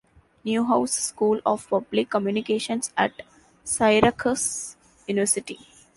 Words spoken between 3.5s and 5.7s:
Syracuse University.